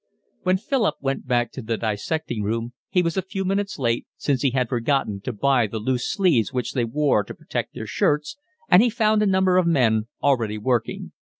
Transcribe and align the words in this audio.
When 0.41 0.57
Philip 0.57 0.95
went 0.99 1.27
back 1.27 1.51
to 1.51 1.61
the 1.61 1.77
dissecting 1.77 2.41
room, 2.41 2.73
he 2.89 3.03
was 3.03 3.17
a 3.17 3.21
few 3.21 3.45
minutes 3.45 3.77
late, 3.77 4.07
since 4.17 4.41
he 4.41 4.49
had 4.49 4.67
forgotten 4.67 5.21
to 5.21 5.31
buy 5.31 5.67
the 5.67 5.77
loose 5.77 6.11
sleeves 6.11 6.51
which 6.51 6.73
they 6.73 6.85
wore 6.85 7.23
to 7.23 7.35
protect 7.35 7.75
their 7.75 7.85
shirts, 7.85 8.35
and 8.67 8.81
he 8.81 8.89
found 8.89 9.21
a 9.21 9.27
number 9.27 9.57
of 9.57 9.67
men 9.67 10.07
already 10.23 10.57
working. 10.57 11.11